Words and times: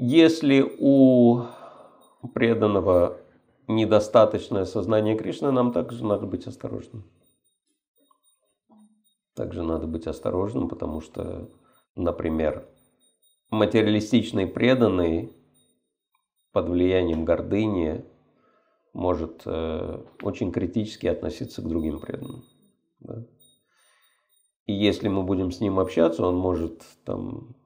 Если 0.00 0.64
у 0.78 1.42
преданного 2.32 3.18
недостаточное 3.66 4.64
сознание 4.64 5.18
Кришны, 5.18 5.50
нам 5.50 5.72
также 5.72 6.04
надо 6.04 6.24
быть 6.24 6.46
осторожным. 6.46 7.02
Также 9.34 9.64
надо 9.64 9.88
быть 9.88 10.06
осторожным, 10.06 10.68
потому 10.68 11.00
что, 11.00 11.50
например, 11.96 12.68
материалистичный 13.50 14.46
преданный 14.46 15.32
под 16.52 16.68
влиянием 16.68 17.24
гордыни 17.24 18.04
может 18.92 19.42
э, 19.46 20.04
очень 20.22 20.52
критически 20.52 21.08
относиться 21.08 21.60
к 21.60 21.68
другим 21.68 21.98
преданным. 21.98 22.44
Да? 23.00 23.26
И 24.66 24.74
если 24.74 25.08
мы 25.08 25.24
будем 25.24 25.50
с 25.50 25.58
ним 25.58 25.80
общаться, 25.80 26.24
он 26.24 26.36
может 26.36 26.84
там 27.04 27.56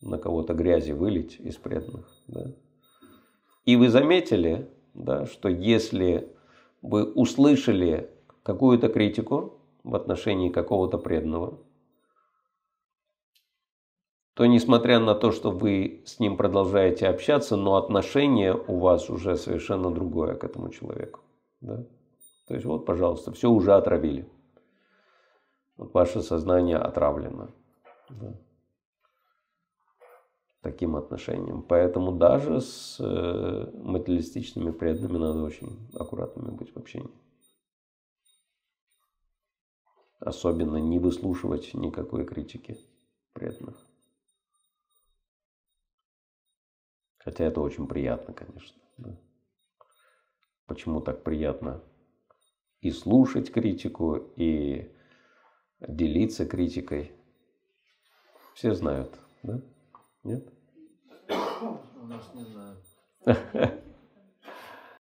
на 0.00 0.18
кого-то 0.18 0.54
грязи 0.54 0.92
вылить 0.92 1.38
из 1.40 1.56
преданных. 1.56 2.08
Да? 2.28 2.52
И 3.64 3.76
вы 3.76 3.88
заметили, 3.88 4.70
да, 4.94 5.26
что 5.26 5.48
если 5.48 6.34
вы 6.82 7.04
услышали 7.04 8.10
какую-то 8.42 8.88
критику 8.88 9.60
в 9.84 9.94
отношении 9.94 10.48
какого-то 10.48 10.98
преданного, 10.98 11.58
то 14.34 14.46
несмотря 14.46 14.98
на 15.00 15.14
то, 15.14 15.32
что 15.32 15.50
вы 15.50 16.02
с 16.06 16.18
ним 16.18 16.36
продолжаете 16.38 17.08
общаться, 17.08 17.56
но 17.56 17.76
отношение 17.76 18.54
у 18.54 18.78
вас 18.78 19.10
уже 19.10 19.36
совершенно 19.36 19.90
другое 19.90 20.34
к 20.34 20.44
этому 20.44 20.70
человеку. 20.70 21.20
Да? 21.60 21.84
То 22.48 22.54
есть 22.54 22.64
вот, 22.64 22.86
пожалуйста, 22.86 23.32
все 23.32 23.50
уже 23.50 23.74
отравили. 23.74 24.26
Вот 25.76 25.92
ваше 25.92 26.22
сознание 26.22 26.78
отравлено. 26.78 27.50
Да? 28.08 28.34
Таким 30.62 30.96
отношением. 30.96 31.62
Поэтому 31.62 32.12
даже 32.12 32.60
с 32.60 33.00
э, 33.00 33.70
материалистичными 33.74 34.72
преданными 34.72 35.16
надо 35.16 35.42
очень 35.42 35.88
аккуратными 35.94 36.50
быть 36.50 36.74
в 36.74 36.76
общении. 36.76 37.10
Особенно 40.18 40.76
не 40.76 40.98
выслушивать 40.98 41.72
никакой 41.72 42.26
критики 42.26 42.76
преданных. 43.32 43.86
Хотя 47.18 47.44
это 47.44 47.60
очень 47.60 47.86
приятно, 47.86 48.34
конечно. 48.34 48.80
Да. 48.98 49.18
Почему 50.66 51.00
так 51.00 51.22
приятно 51.22 51.82
и 52.80 52.90
слушать 52.90 53.50
критику, 53.50 54.16
и 54.36 54.94
делиться 55.80 56.46
критикой? 56.46 57.12
Все 58.54 58.74
знают, 58.74 59.18
да? 59.42 59.62
Нет? 60.22 60.52
У 61.30 62.06
нас 62.06 62.34
не 62.34 62.44
знают. 62.44 62.84